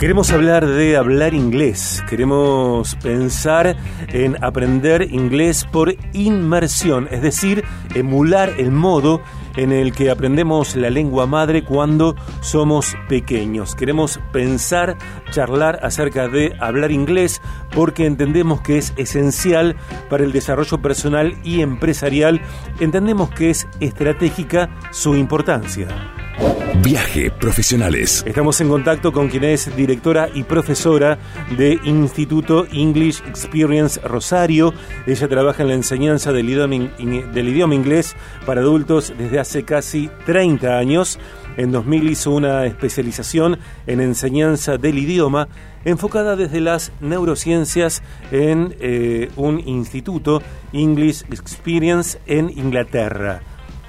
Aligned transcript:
Queremos 0.00 0.32
hablar 0.32 0.66
de 0.66 0.96
hablar 0.96 1.34
inglés, 1.34 2.02
queremos 2.08 2.94
pensar 3.02 3.76
en 4.08 4.42
aprender 4.42 5.02
inglés 5.02 5.66
por 5.70 5.94
inmersión, 6.14 7.06
es 7.10 7.20
decir, 7.20 7.64
emular 7.94 8.50
el 8.56 8.70
modo 8.70 9.20
en 9.56 9.72
el 9.72 9.92
que 9.92 10.10
aprendemos 10.10 10.74
la 10.74 10.88
lengua 10.88 11.26
madre 11.26 11.64
cuando 11.64 12.16
somos 12.40 12.96
pequeños. 13.10 13.74
Queremos 13.74 14.18
pensar, 14.32 14.96
charlar 15.32 15.80
acerca 15.82 16.28
de 16.28 16.56
hablar 16.60 16.92
inglés 16.92 17.42
porque 17.70 18.06
entendemos 18.06 18.62
que 18.62 18.78
es 18.78 18.94
esencial 18.96 19.76
para 20.08 20.24
el 20.24 20.32
desarrollo 20.32 20.80
personal 20.80 21.36
y 21.44 21.60
empresarial, 21.60 22.40
entendemos 22.80 23.28
que 23.28 23.50
es 23.50 23.68
estratégica 23.80 24.70
su 24.92 25.14
importancia. 25.14 25.88
Viaje 26.82 27.30
Profesionales. 27.30 28.24
Estamos 28.26 28.60
en 28.60 28.68
contacto 28.68 29.12
con 29.12 29.28
quien 29.28 29.44
es 29.44 29.74
directora 29.76 30.28
y 30.32 30.44
profesora 30.44 31.18
de 31.56 31.78
Instituto 31.84 32.66
English 32.72 33.22
Experience 33.28 34.00
Rosario. 34.00 34.72
Ella 35.06 35.28
trabaja 35.28 35.62
en 35.62 35.68
la 35.68 35.74
enseñanza 35.74 36.32
del 36.32 36.48
idioma, 36.48 36.76
del 37.32 37.48
idioma 37.48 37.74
inglés 37.74 38.16
para 38.46 38.62
adultos 38.62 39.12
desde 39.16 39.38
hace 39.38 39.64
casi 39.64 40.10
30 40.26 40.78
años. 40.78 41.18
En 41.56 41.70
2000 41.70 42.10
hizo 42.10 42.30
una 42.30 42.64
especialización 42.64 43.58
en 43.86 44.00
enseñanza 44.00 44.78
del 44.78 44.98
idioma 44.98 45.48
enfocada 45.84 46.34
desde 46.34 46.60
las 46.60 46.92
neurociencias 47.00 48.02
en 48.32 48.74
eh, 48.80 49.30
un 49.36 49.60
instituto 49.60 50.42
English 50.72 51.24
Experience 51.30 52.18
en 52.26 52.50
Inglaterra. 52.50 53.42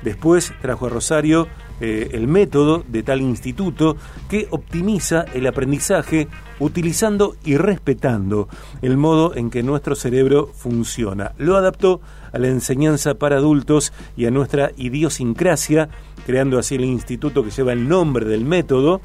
Después 0.03 0.53
trajo 0.61 0.87
a 0.87 0.89
Rosario 0.89 1.47
eh, 1.81 2.09
el 2.13 2.27
método 2.27 2.83
de 2.87 3.01
tal 3.01 3.21
instituto 3.21 3.97
que 4.29 4.47
optimiza 4.51 5.25
el 5.33 5.47
aprendizaje 5.47 6.27
utilizando 6.59 7.35
y 7.43 7.57
respetando 7.57 8.47
el 8.83 8.97
modo 8.97 9.35
en 9.35 9.49
que 9.49 9.63
nuestro 9.63 9.95
cerebro 9.95 10.51
funciona. 10.53 11.33
Lo 11.39 11.57
adaptó 11.57 11.99
a 12.31 12.37
la 12.37 12.49
enseñanza 12.49 13.15
para 13.15 13.37
adultos 13.37 13.93
y 14.15 14.27
a 14.27 14.31
nuestra 14.31 14.71
idiosincrasia, 14.77 15.89
creando 16.25 16.59
así 16.59 16.75
el 16.75 16.85
instituto 16.85 17.43
que 17.43 17.49
lleva 17.49 17.73
el 17.73 17.89
nombre 17.89 18.25
del 18.27 18.45
método 18.45 19.01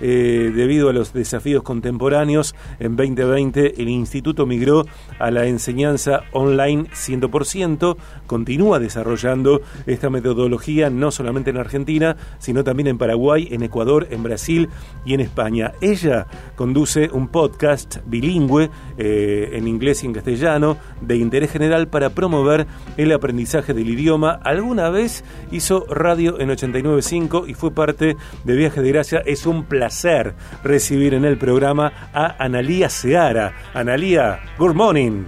eh, 0.00 0.52
debido 0.54 0.88
a 0.88 0.92
los 0.92 1.12
desafíos 1.12 1.62
contemporáneos, 1.62 2.54
en 2.78 2.96
2020 2.96 3.80
el 3.82 3.88
instituto 3.88 4.46
migró 4.46 4.86
a 5.18 5.30
la 5.30 5.46
enseñanza 5.46 6.22
online 6.32 6.84
100%, 6.90 7.96
continúa 8.26 8.78
desarrollando 8.78 9.60
esta 9.86 10.10
metodología 10.10 10.88
no 10.90 11.10
solamente 11.10 11.50
en 11.50 11.58
Argentina, 11.58 12.16
sino 12.38 12.64
también 12.64 12.86
en 12.86 12.98
Paraguay, 12.98 13.48
en 13.50 13.62
Ecuador, 13.62 14.08
en 14.10 14.22
Brasil 14.22 14.68
y 15.04 15.14
en 15.14 15.20
España. 15.20 15.72
Ella 15.80 16.26
conduce 16.56 17.10
un 17.12 17.28
podcast 17.28 17.98
bilingüe 18.06 18.70
eh, 18.96 19.50
en 19.52 19.68
inglés 19.68 20.02
y 20.02 20.06
en 20.06 20.14
castellano 20.14 20.76
de 21.00 21.16
interés 21.16 21.50
general 21.50 21.88
para 21.88 22.10
promover 22.10 22.66
el 22.96 23.12
aprendizaje 23.12 23.74
del 23.74 23.88
idioma. 23.88 24.40
Alguna 24.44 24.88
vez 24.88 25.24
hizo 25.50 25.84
radio 25.88 26.40
en 26.40 26.50
89.5 26.50 27.48
y 27.48 27.54
fue 27.54 27.70
parte 27.70 28.16
de 28.44 28.56
Viaje 28.56 28.80
de 28.80 28.88
Gracia. 28.88 29.22
Es 29.26 29.46
un 29.46 29.64
placer 29.64 29.89
placer 29.90 30.34
recibir 30.62 31.14
en 31.14 31.24
el 31.24 31.36
programa 31.36 31.92
a 32.14 32.36
Analía 32.38 32.88
Seara. 32.88 33.52
Analía, 33.74 34.38
good 34.56 34.74
morning. 34.74 35.24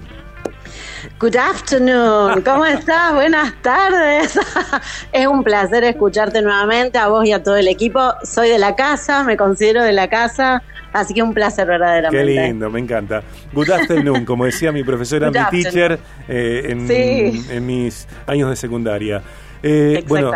Good 1.18 1.34
afternoon, 1.34 2.42
¿cómo 2.42 2.64
estás? 2.64 3.12
Buenas 3.14 3.60
tardes. 3.60 4.38
es 5.12 5.27
un 5.27 5.42
placer 5.42 5.83
escucharte 5.83 6.42
nuevamente 6.42 6.96
a 6.96 7.08
vos 7.08 7.27
y 7.27 7.33
a 7.33 7.42
todo 7.42 7.56
el 7.56 7.66
equipo. 7.66 8.14
Soy 8.22 8.50
de 8.50 8.58
la 8.60 8.77
casa, 8.77 9.24
me 9.24 9.36
considero 9.36 9.83
de 9.83 9.92
la 9.92 10.08
casa, 10.08 10.62
así 10.92 11.12
que 11.12 11.24
un 11.24 11.34
placer 11.34 11.66
verdaderamente. 11.66 12.24
Qué 12.24 12.46
lindo, 12.46 12.70
me 12.70 12.78
encanta. 12.78 13.20
Good 13.52 13.68
afternoon, 13.68 14.24
como 14.24 14.44
decía 14.44 14.70
mi 14.70 14.84
profesora, 14.84 15.33
mi 15.33 15.40
teacher 15.50 15.98
eh, 16.28 16.66
en 16.68 17.67
mis 17.67 18.06
años 18.29 18.48
de 18.48 18.55
secundaria. 18.55 19.23
Eh, 19.62 20.05
bueno, 20.08 20.33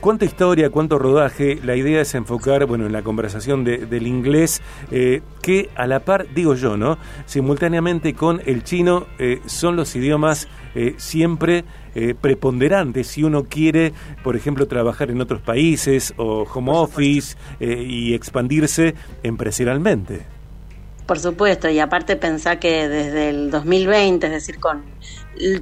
cuánta 0.00 0.24
historia, 0.24 0.70
cuánto 0.70 0.98
rodaje. 0.98 1.58
La 1.62 1.76
idea 1.76 2.00
es 2.00 2.14
enfocar, 2.14 2.64
bueno, 2.66 2.86
en 2.86 2.92
la 2.92 3.02
conversación 3.02 3.64
del 3.64 4.06
inglés, 4.06 4.62
eh, 4.90 5.22
que 5.42 5.68
a 5.74 5.86
la 5.86 6.00
par, 6.00 6.26
digo 6.34 6.54
yo, 6.54 6.76
¿no? 6.76 6.98
Simultáneamente 7.26 8.14
con 8.14 8.40
el 8.46 8.64
chino 8.64 9.06
eh, 9.18 9.40
son 9.46 9.76
los 9.76 9.94
idiomas 9.94 10.48
siempre 10.96 11.64
preponderantes 12.22 13.06
si 13.06 13.22
uno 13.22 13.44
quiere, 13.44 13.92
por 14.24 14.36
ejemplo, 14.36 14.66
trabajar 14.66 15.10
en 15.10 15.20
otros 15.20 15.42
países 15.42 16.14
o 16.16 16.44
home 16.44 16.72
office 16.72 17.36
y 17.60 18.14
expandirse 18.14 18.94
empresarialmente. 19.22 20.22
Por 21.06 21.18
supuesto, 21.18 21.68
y 21.68 21.78
aparte 21.78 22.16
pensar 22.16 22.58
que 22.58 22.88
desde 22.88 23.28
el 23.28 23.50
2020, 23.50 24.28
es 24.28 24.32
decir, 24.32 24.58
con 24.58 24.82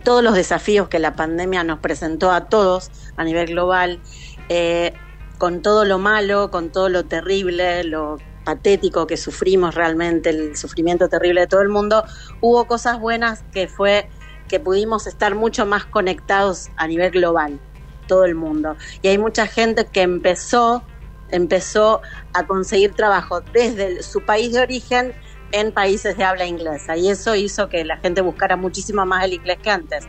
todos 0.02 0.22
los 0.22 0.34
desafíos 0.34 0.88
que 0.88 0.98
la 0.98 1.14
pandemia 1.14 1.64
nos 1.64 1.78
presentó 1.78 2.30
a 2.30 2.46
todos 2.46 2.90
a 3.16 3.24
nivel 3.24 3.48
global, 3.48 4.00
eh, 4.48 4.92
con 5.38 5.62
todo 5.62 5.84
lo 5.84 5.98
malo, 5.98 6.50
con 6.50 6.70
todo 6.70 6.88
lo 6.88 7.04
terrible, 7.04 7.84
lo 7.84 8.18
patético 8.44 9.06
que 9.06 9.16
sufrimos 9.16 9.74
realmente, 9.74 10.30
el 10.30 10.56
sufrimiento 10.56 11.08
terrible 11.08 11.42
de 11.42 11.46
todo 11.46 11.62
el 11.62 11.68
mundo, 11.68 12.04
hubo 12.40 12.66
cosas 12.66 12.98
buenas 12.98 13.42
que 13.52 13.68
fue 13.68 14.08
que 14.48 14.58
pudimos 14.58 15.06
estar 15.06 15.34
mucho 15.34 15.64
más 15.64 15.84
conectados 15.84 16.70
a 16.76 16.88
nivel 16.88 17.12
global, 17.12 17.60
todo 18.08 18.24
el 18.24 18.34
mundo. 18.34 18.76
Y 19.00 19.08
hay 19.08 19.16
mucha 19.16 19.46
gente 19.46 19.86
que 19.86 20.02
empezó, 20.02 20.82
empezó 21.30 22.02
a 22.32 22.46
conseguir 22.46 22.92
trabajo 22.94 23.40
desde 23.40 24.02
su 24.02 24.24
país 24.24 24.52
de 24.52 24.60
origen 24.60 25.14
en 25.52 25.72
países 25.72 26.16
de 26.16 26.24
habla 26.24 26.46
inglesa 26.46 26.96
y 26.96 27.08
eso 27.08 27.34
hizo 27.34 27.68
que 27.68 27.84
la 27.84 27.96
gente 27.98 28.20
buscara 28.20 28.56
muchísimo 28.56 29.04
más 29.06 29.24
el 29.24 29.34
inglés 29.34 29.58
que 29.62 29.70
antes. 29.70 30.08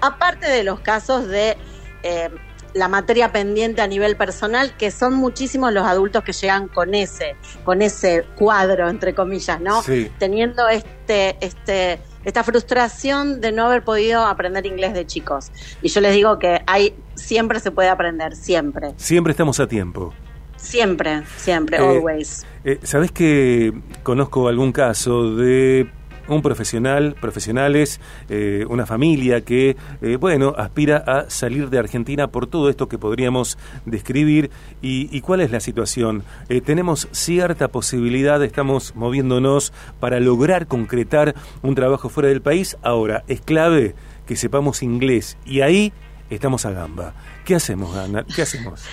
Aparte 0.00 0.48
de 0.48 0.64
los 0.64 0.80
casos 0.80 1.28
de 1.28 1.56
eh, 2.02 2.30
la 2.74 2.88
materia 2.88 3.32
pendiente 3.32 3.82
a 3.82 3.86
nivel 3.86 4.16
personal, 4.16 4.76
que 4.76 4.90
son 4.90 5.14
muchísimos 5.14 5.72
los 5.72 5.84
adultos 5.84 6.22
que 6.22 6.32
llegan 6.32 6.68
con 6.68 6.94
ese, 6.94 7.36
con 7.64 7.82
ese 7.82 8.24
cuadro, 8.36 8.88
entre 8.88 9.14
comillas, 9.14 9.60
¿no? 9.60 9.82
Teniendo 10.18 10.68
este, 10.68 11.36
este, 11.40 12.00
esta 12.24 12.44
frustración 12.44 13.40
de 13.40 13.52
no 13.52 13.66
haber 13.66 13.82
podido 13.82 14.24
aprender 14.24 14.66
inglés 14.66 14.94
de 14.94 15.06
chicos. 15.06 15.50
Y 15.82 15.88
yo 15.88 16.00
les 16.00 16.14
digo 16.14 16.38
que 16.38 16.62
hay, 16.66 16.94
siempre 17.14 17.60
se 17.60 17.70
puede 17.70 17.88
aprender, 17.88 18.36
siempre. 18.36 18.92
Siempre 18.96 19.30
estamos 19.32 19.60
a 19.60 19.66
tiempo. 19.66 20.14
Siempre, 20.58 21.22
siempre, 21.36 21.78
eh, 21.78 21.80
always. 21.80 22.44
Eh, 22.64 22.78
¿Sabes 22.82 23.12
que 23.12 23.72
conozco 24.02 24.48
algún 24.48 24.72
caso 24.72 25.34
de 25.34 25.88
un 26.26 26.42
profesional, 26.42 27.14
profesionales, 27.18 28.00
eh, 28.28 28.66
una 28.68 28.84
familia 28.84 29.40
que, 29.40 29.78
bueno, 30.20 30.52
aspira 30.58 30.98
a 30.98 31.30
salir 31.30 31.70
de 31.70 31.78
Argentina 31.78 32.26
por 32.26 32.46
todo 32.46 32.68
esto 32.68 32.86
que 32.86 32.98
podríamos 32.98 33.56
describir. 33.86 34.50
¿Y, 34.82 35.22
cuál 35.22 35.40
es 35.40 35.50
la 35.50 35.60
situación? 35.60 36.24
tenemos 36.66 37.08
cierta 37.12 37.68
posibilidad, 37.68 38.44
estamos 38.44 38.94
moviéndonos 38.94 39.72
para 40.00 40.20
lograr 40.20 40.66
concretar 40.66 41.34
un 41.62 41.74
trabajo 41.74 42.10
fuera 42.10 42.28
del 42.28 42.42
país. 42.42 42.76
Ahora, 42.82 43.24
es 43.26 43.40
clave 43.40 43.94
que 44.26 44.36
sepamos 44.36 44.82
inglés 44.82 45.38
y 45.46 45.62
ahí 45.62 45.94
estamos 46.28 46.66
a 46.66 46.72
gamba. 46.72 47.14
¿Qué 47.46 47.54
hacemos, 47.54 47.96
Ana? 47.96 48.26
¿Qué 48.36 48.42
hacemos? 48.42 48.84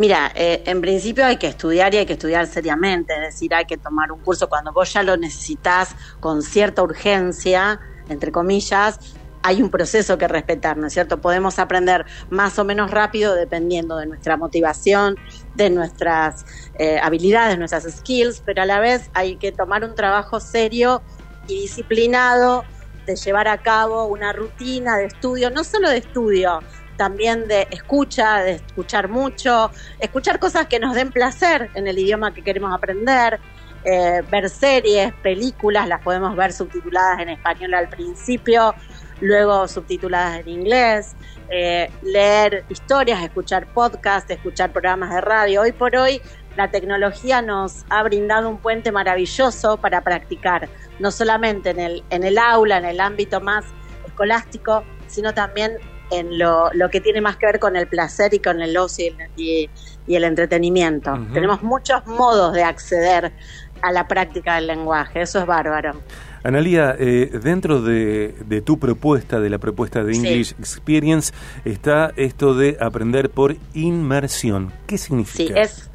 Mira, 0.00 0.32
eh, 0.34 0.62
en 0.64 0.80
principio 0.80 1.26
hay 1.26 1.36
que 1.36 1.46
estudiar 1.46 1.92
y 1.92 1.98
hay 1.98 2.06
que 2.06 2.14
estudiar 2.14 2.46
seriamente, 2.46 3.12
es 3.12 3.20
decir, 3.20 3.52
hay 3.54 3.66
que 3.66 3.76
tomar 3.76 4.10
un 4.10 4.20
curso 4.20 4.48
cuando 4.48 4.72
vos 4.72 4.90
ya 4.90 5.02
lo 5.02 5.14
necesitas 5.18 5.94
con 6.20 6.40
cierta 6.40 6.82
urgencia, 6.82 7.78
entre 8.08 8.32
comillas, 8.32 8.98
hay 9.42 9.60
un 9.60 9.68
proceso 9.68 10.16
que 10.16 10.26
respetar, 10.26 10.78
¿no 10.78 10.86
es 10.86 10.94
cierto? 10.94 11.20
Podemos 11.20 11.58
aprender 11.58 12.06
más 12.30 12.58
o 12.58 12.64
menos 12.64 12.90
rápido 12.90 13.34
dependiendo 13.34 13.98
de 13.98 14.06
nuestra 14.06 14.38
motivación, 14.38 15.16
de 15.54 15.68
nuestras 15.68 16.46
eh, 16.78 16.98
habilidades, 16.98 17.58
nuestras 17.58 17.84
skills, 17.84 18.42
pero 18.46 18.62
a 18.62 18.64
la 18.64 18.80
vez 18.80 19.10
hay 19.12 19.36
que 19.36 19.52
tomar 19.52 19.84
un 19.84 19.94
trabajo 19.94 20.40
serio 20.40 21.02
y 21.46 21.60
disciplinado 21.60 22.64
de 23.04 23.16
llevar 23.16 23.48
a 23.48 23.58
cabo 23.58 24.06
una 24.06 24.32
rutina 24.32 24.96
de 24.96 25.06
estudio, 25.06 25.50
no 25.50 25.62
solo 25.62 25.90
de 25.90 25.98
estudio, 25.98 26.60
también 27.00 27.48
de 27.48 27.66
escucha, 27.70 28.42
de 28.42 28.56
escuchar 28.56 29.08
mucho, 29.08 29.70
escuchar 30.00 30.38
cosas 30.38 30.66
que 30.66 30.78
nos 30.78 30.94
den 30.94 31.10
placer 31.10 31.70
en 31.72 31.88
el 31.88 31.98
idioma 31.98 32.34
que 32.34 32.42
queremos 32.42 32.74
aprender, 32.74 33.40
eh, 33.84 34.22
ver 34.30 34.50
series, 34.50 35.10
películas, 35.22 35.88
las 35.88 36.02
podemos 36.02 36.36
ver 36.36 36.52
subtituladas 36.52 37.20
en 37.20 37.30
español 37.30 37.72
al 37.72 37.88
principio, 37.88 38.74
luego 39.22 39.66
subtituladas 39.66 40.40
en 40.40 40.48
inglés, 40.50 41.16
eh, 41.48 41.90
leer 42.02 42.66
historias, 42.68 43.22
escuchar 43.22 43.66
podcasts, 43.72 44.30
escuchar 44.30 44.70
programas 44.70 45.08
de 45.08 45.22
radio. 45.22 45.62
Hoy 45.62 45.72
por 45.72 45.96
hoy 45.96 46.20
la 46.58 46.70
tecnología 46.70 47.40
nos 47.40 47.86
ha 47.88 48.02
brindado 48.02 48.50
un 48.50 48.58
puente 48.58 48.92
maravilloso 48.92 49.78
para 49.78 50.02
practicar, 50.02 50.68
no 50.98 51.10
solamente 51.10 51.70
en 51.70 51.80
el, 51.80 52.04
en 52.10 52.24
el 52.24 52.36
aula, 52.36 52.76
en 52.76 52.84
el 52.84 53.00
ámbito 53.00 53.40
más 53.40 53.64
escolástico, 54.04 54.84
sino 55.06 55.32
también 55.32 55.78
en 56.10 56.38
lo, 56.38 56.70
lo, 56.72 56.90
que 56.90 57.00
tiene 57.00 57.20
más 57.20 57.36
que 57.36 57.46
ver 57.46 57.58
con 57.58 57.76
el 57.76 57.86
placer 57.86 58.34
y 58.34 58.38
con 58.38 58.60
el 58.60 58.76
ocio 58.76 59.12
y, 59.36 59.68
el 60.08 60.24
entretenimiento. 60.24 61.16
Tenemos 61.32 61.62
muchos 61.62 62.04
modos 62.04 62.52
de 62.52 62.64
acceder 62.64 63.32
a 63.80 63.92
la 63.92 64.08
práctica 64.08 64.56
del 64.56 64.66
lenguaje. 64.66 65.22
Eso 65.22 65.38
es 65.38 65.46
bárbaro. 65.46 66.00
Analía, 66.42 66.96
eh, 66.98 67.30
dentro 67.42 67.82
de, 67.82 68.62
tu 68.64 68.78
propuesta, 68.78 69.40
de 69.40 69.50
la 69.50 69.58
propuesta 69.58 70.02
de 70.02 70.14
English 70.14 70.52
Experience, 70.58 71.32
está 71.64 72.12
esto 72.16 72.54
de 72.54 72.78
aprender 72.80 73.30
por 73.30 73.56
inmersión. 73.74 74.72
¿Qué 74.86 74.96
significa? 74.96 75.54
Sí, 75.54 75.60
es, 75.60 75.89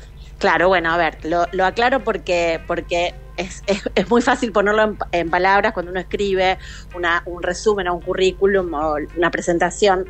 claro, 0.46 0.68
bueno, 0.68 0.92
a 0.92 0.98
ver, 0.98 1.18
lo, 1.26 1.66
aclaro 1.66 2.04
porque, 2.04 2.62
porque 2.68 3.16
es, 3.36 3.64
es, 3.96 4.10
muy 4.12 4.22
fácil 4.22 4.52
ponerlo 4.52 4.96
en, 5.12 5.32
palabras 5.32 5.74
cuando 5.74 5.92
uno 5.92 6.00
escribe 6.00 6.60
una, 6.94 7.24
un 7.26 7.42
resumen 7.42 7.88
o 7.88 7.96
un 7.96 8.02
currículum 8.02 8.72
o 8.76 8.98
una 9.18 9.32
presentación, 9.32 10.06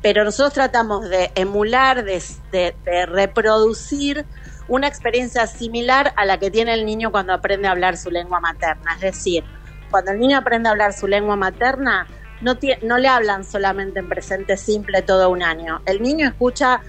pero 0.00 0.24
nosotros 0.24 0.54
tratamos 0.54 1.10
de 1.10 1.32
emular, 1.34 2.02
de, 2.02 2.22
de 2.50 3.04
reproducir 3.04 4.24
una 4.68 4.88
experiencia 4.88 5.46
similar 5.46 6.14
a 6.16 6.24
la 6.24 6.38
que 6.38 6.50
tiene 6.50 6.72
el 6.72 6.86
niño 6.86 7.12
cuando 7.12 7.34
aprende 7.34 7.68
a 7.68 7.72
hablar 7.72 7.98
su 7.98 8.10
lengua 8.10 8.40
materna, 8.40 8.94
es 8.94 9.02
decir, 9.02 9.44
cuando 9.90 10.12
el 10.12 10.18
niño 10.18 10.38
aprende 10.38 10.70
a 10.70 10.72
hablar 10.72 10.94
su 10.94 11.06
lengua 11.06 11.36
materna, 11.36 12.06
no, 12.40 12.56
no 12.82 12.96
le 12.96 13.08
hablan 13.08 13.44
solamente 13.44 13.98
en 13.98 14.08
presente 14.08 14.56
simple 14.56 15.02
todo 15.02 15.28
un 15.28 15.42
año. 15.42 15.82
El 15.84 16.00
niño 16.00 16.26
escucha 16.26 16.80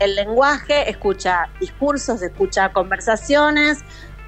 el 0.00 0.16
lenguaje, 0.16 0.90
escucha 0.90 1.48
discursos, 1.60 2.22
escucha 2.22 2.72
conversaciones, 2.72 3.78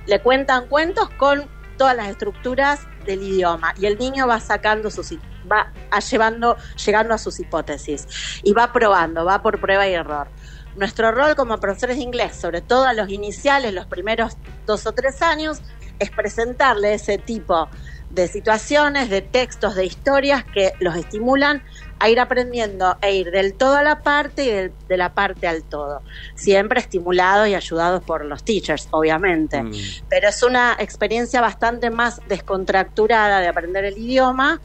le 0.07 0.21
cuentan 0.21 0.69
cuentos 0.69 1.09
con 1.17 1.49
todas 1.77 1.97
las 1.97 2.09
estructuras 2.09 2.81
del 3.07 3.23
idioma 3.23 3.75
y 3.79 3.87
el 3.87 3.99
niño 3.99 4.29
va 4.29 4.39
sacando 4.39 4.91
sus 4.91 5.13
va 5.51 5.73
llevando 5.99 6.57
llegando 6.85 7.15
a 7.15 7.19
sus 7.19 7.41
hipótesis 7.41 8.07
y 8.45 8.53
va 8.53 8.73
probando, 8.73 9.25
va 9.25 9.43
por 9.43 9.61
prueba 9.61 9.89
y 9.89 9.95
error. 9.95 10.29
Nuestro 10.77 11.11
rol 11.11 11.35
como 11.35 11.59
profesores 11.59 11.97
de 11.97 12.03
inglés, 12.03 12.37
sobre 12.37 12.61
todo 12.61 12.85
a 12.85 12.93
los 12.93 13.09
iniciales, 13.09 13.75
los 13.75 13.87
primeros 13.87 14.37
dos 14.67 14.87
o 14.87 14.93
tres 14.93 15.21
años, 15.21 15.61
es 15.99 16.11
presentarle 16.11 16.95
ese 16.95 17.19
tipo 17.19 17.69
de 18.13 18.29
situaciones, 18.29 19.09
de 19.09 19.23
textos, 19.23 19.75
de 19.75 19.87
historias 19.87 20.45
que 20.45 20.73
los 20.81 20.95
estimulan 20.97 21.63
a 21.99 22.09
ir 22.09 22.21
aprendiendo 22.21 22.97
e 23.01 23.15
ir 23.15 23.31
del 23.31 23.55
todo 23.55 23.77
a 23.77 23.83
la 23.83 24.03
parte 24.03 24.45
y 24.45 24.87
de 24.89 24.97
la 24.97 25.15
parte 25.15 25.47
al 25.47 25.63
todo. 25.63 26.03
Siempre 26.35 26.81
estimulados 26.81 27.49
y 27.49 27.55
ayudados 27.55 28.03
por 28.03 28.25
los 28.25 28.43
teachers, 28.45 28.89
obviamente. 28.91 29.63
Mm. 29.63 29.73
Pero 30.09 30.29
es 30.29 30.43
una 30.43 30.77
experiencia 30.79 31.41
bastante 31.41 31.91
más 31.91 32.21
descontracturada 32.29 33.41
de 33.41 33.49
aprender 33.49 33.85
el 33.85 33.97
idioma 33.97 34.61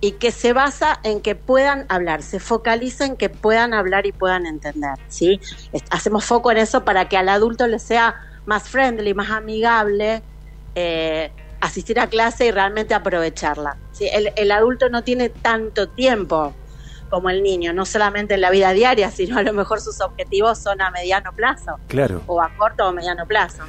y 0.00 0.12
que 0.12 0.30
se 0.30 0.52
basa 0.52 0.98
en 1.02 1.20
que 1.20 1.34
puedan 1.34 1.84
hablar, 1.88 2.22
se 2.22 2.40
focaliza 2.40 3.04
en 3.04 3.16
que 3.16 3.28
puedan 3.28 3.74
hablar 3.74 4.06
y 4.06 4.12
puedan 4.12 4.46
entender, 4.46 4.94
¿sí? 5.08 5.40
Hacemos 5.90 6.24
foco 6.24 6.52
en 6.52 6.58
eso 6.58 6.84
para 6.84 7.08
que 7.08 7.16
al 7.16 7.28
adulto 7.28 7.66
le 7.66 7.80
sea 7.80 8.14
más 8.46 8.68
friendly, 8.68 9.12
más 9.12 9.30
amigable, 9.30 10.22
eh, 10.76 11.32
asistir 11.60 11.98
a 12.00 12.08
clase 12.08 12.46
y 12.46 12.50
realmente 12.50 12.94
aprovecharla. 12.94 13.76
¿sí? 13.92 14.08
El, 14.12 14.32
el 14.36 14.50
adulto 14.52 14.88
no 14.88 15.02
tiene 15.02 15.28
tanto 15.28 15.88
tiempo 15.88 16.54
como 17.08 17.30
el 17.30 17.42
niño, 17.42 17.72
no 17.72 17.84
solamente 17.84 18.34
en 18.34 18.40
la 18.40 18.50
vida 18.50 18.72
diaria, 18.72 19.10
sino 19.18 19.38
a 19.38 19.42
lo 19.42 19.52
mejor 19.52 19.80
sus 19.80 20.00
objetivos 20.00 20.58
son 20.58 20.80
a 20.80 20.90
mediano 20.90 21.32
plazo. 21.32 21.78
Claro. 21.88 22.22
O 22.26 22.40
a 22.40 22.50
corto 22.56 22.88
o 22.88 22.92
mediano 22.92 23.26
plazo. 23.26 23.62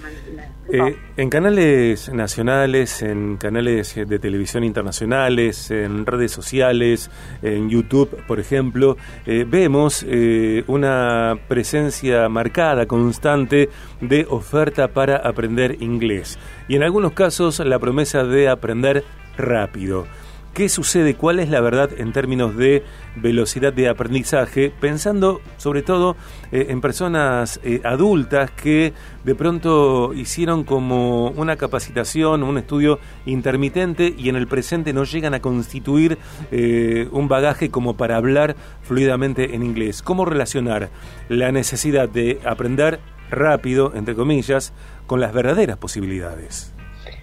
Eh, 0.71 0.95
en 1.17 1.29
canales 1.31 2.13
nacionales, 2.13 3.01
en 3.01 3.37
canales 3.37 3.95
de 3.95 4.19
televisión 4.19 4.63
internacionales, 4.63 5.71
en 5.71 6.05
redes 6.05 6.31
sociales, 6.31 7.09
en 7.41 7.69
YouTube, 7.69 8.23
por 8.27 8.39
ejemplo, 8.39 8.95
eh, 9.25 9.45
vemos 9.47 10.05
eh, 10.07 10.63
una 10.67 11.39
presencia 11.47 12.29
marcada, 12.29 12.85
constante 12.85 13.69
de 13.99 14.27
oferta 14.29 14.89
para 14.89 15.17
aprender 15.17 15.81
inglés. 15.81 16.37
Y 16.67 16.75
en 16.75 16.83
algunos 16.83 17.13
casos 17.13 17.59
la 17.59 17.79
promesa 17.79 18.23
de 18.23 18.47
aprender 18.47 19.03
rápido. 19.37 20.05
¿Qué 20.53 20.67
sucede? 20.67 21.15
¿Cuál 21.15 21.39
es 21.39 21.49
la 21.49 21.61
verdad 21.61 21.89
en 21.97 22.11
términos 22.11 22.57
de 22.57 22.83
velocidad 23.15 23.71
de 23.71 23.87
aprendizaje? 23.87 24.73
Pensando 24.81 25.41
sobre 25.57 25.83
todo 25.83 26.17
eh, 26.51 26.67
en 26.69 26.81
personas 26.81 27.59
eh, 27.63 27.81
adultas 27.85 28.51
que 28.51 28.93
de 29.23 29.35
pronto 29.35 30.13
hicieron 30.13 30.63
como 30.63 31.29
una 31.29 31.55
capacitación, 31.55 32.43
un 32.43 32.57
estudio 32.57 32.99
intermitente 33.25 34.13
y 34.17 34.27
en 34.27 34.35
el 34.35 34.47
presente 34.47 34.91
no 34.91 35.03
llegan 35.03 35.33
a 35.33 35.39
constituir 35.39 36.17
eh, 36.51 37.07
un 37.11 37.27
bagaje 37.27 37.69
como 37.69 37.95
para 37.95 38.17
hablar 38.17 38.55
fluidamente 38.81 39.55
en 39.55 39.63
inglés. 39.63 40.01
¿Cómo 40.01 40.25
relacionar 40.25 40.89
la 41.29 41.51
necesidad 41.51 42.09
de 42.09 42.41
aprender 42.43 42.99
rápido, 43.29 43.93
entre 43.95 44.15
comillas, 44.15 44.73
con 45.05 45.21
las 45.21 45.31
verdaderas 45.31 45.77
posibilidades? 45.77 46.73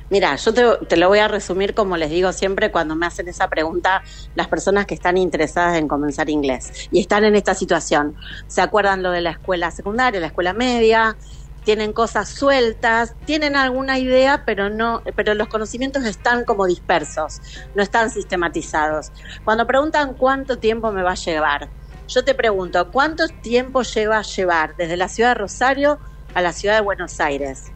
Mira, 0.09 0.37
yo 0.37 0.79
te, 0.89 0.97
lo 0.97 1.09
voy 1.09 1.19
a 1.19 1.27
resumir 1.27 1.75
como 1.75 1.97
les 1.97 2.11
digo 2.11 2.33
siempre 2.33 2.71
cuando 2.71 2.95
me 2.95 3.07
hacen 3.07 3.27
esa 3.29 3.49
pregunta 3.49 4.05
las 4.37 4.47
personas 4.47 4.87
que 4.87 4.95
están 4.95 5.17
interesadas 5.17 5.79
en 5.79 5.89
comenzar 5.89 6.31
inglés 6.31 6.89
y 6.93 7.01
están 7.01 7.25
en 7.25 7.35
esta 7.35 7.55
situación. 7.55 8.15
¿Se 8.47 8.61
acuerdan 8.61 9.03
lo 9.03 9.11
de 9.11 9.21
la 9.21 9.31
escuela 9.31 9.73
secundaria, 9.73 10.21
la 10.21 10.29
escuela 10.29 10.53
media? 10.53 11.19
Tienen 11.65 11.93
cosas 11.93 12.29
sueltas, 12.29 13.17
tienen 13.25 13.57
alguna 13.57 13.99
idea, 13.99 14.45
pero 14.47 14.71
no, 14.71 15.03
pero 15.17 15.35
los 15.35 15.49
conocimientos 15.49 16.05
están 16.05 16.45
como 16.45 16.67
dispersos, 16.67 17.41
no 17.75 17.83
están 17.83 18.11
sistematizados. 18.11 19.11
Cuando 19.43 19.67
preguntan 19.67 20.15
cuánto 20.15 20.61
tiempo 20.61 20.93
me 20.93 21.03
va 21.03 21.13
a 21.13 21.17
llevar, 21.17 21.73
yo 22.07 22.25
te 22.25 22.37
pregunto, 22.37 22.93
¿cuánto 22.93 23.27
tiempo 23.27 23.83
lleva 23.83 24.19
a 24.19 24.23
llevar 24.23 24.77
desde 24.77 24.97
la 24.97 25.09
ciudad 25.09 25.31
de 25.31 25.35
Rosario 25.35 25.99
a 26.35 26.41
la 26.41 26.53
ciudad 26.53 26.77
de 26.77 26.83
Buenos 26.83 27.19
Aires? 27.19 27.76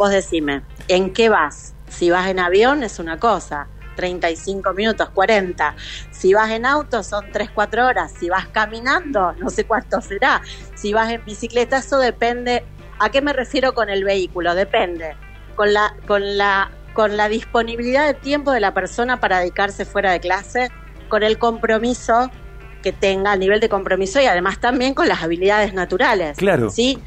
Vos 0.00 0.08
decime, 0.08 0.62
¿en 0.88 1.12
qué 1.12 1.28
vas? 1.28 1.74
Si 1.90 2.08
vas 2.08 2.26
en 2.28 2.38
avión 2.38 2.82
es 2.82 2.98
una 2.98 3.18
cosa, 3.18 3.66
35 3.96 4.72
minutos, 4.72 5.10
40. 5.10 5.74
Si 6.10 6.32
vas 6.32 6.50
en 6.52 6.64
auto 6.64 7.02
son 7.02 7.30
3, 7.30 7.50
4 7.50 7.86
horas. 7.86 8.10
Si 8.18 8.30
vas 8.30 8.48
caminando, 8.48 9.34
no 9.34 9.50
sé 9.50 9.64
cuánto 9.64 10.00
será. 10.00 10.40
Si 10.74 10.94
vas 10.94 11.10
en 11.10 11.22
bicicleta, 11.26 11.76
eso 11.76 11.98
depende. 11.98 12.64
¿A 12.98 13.10
qué 13.10 13.20
me 13.20 13.34
refiero 13.34 13.74
con 13.74 13.90
el 13.90 14.02
vehículo? 14.02 14.54
Depende. 14.54 15.16
Con 15.54 15.74
la, 15.74 15.94
con 16.06 16.38
la, 16.38 16.70
con 16.94 17.18
la 17.18 17.28
disponibilidad 17.28 18.06
de 18.06 18.14
tiempo 18.14 18.52
de 18.52 18.60
la 18.60 18.72
persona 18.72 19.20
para 19.20 19.40
dedicarse 19.40 19.84
fuera 19.84 20.12
de 20.12 20.20
clase, 20.20 20.70
con 21.10 21.22
el 21.22 21.36
compromiso 21.38 22.30
que 22.82 22.92
tenga, 22.92 23.34
el 23.34 23.40
nivel 23.40 23.60
de 23.60 23.68
compromiso 23.68 24.18
y 24.18 24.24
además 24.24 24.60
también 24.60 24.94
con 24.94 25.08
las 25.08 25.22
habilidades 25.22 25.74
naturales. 25.74 26.38
Claro. 26.38 26.70
¿sí? 26.70 26.98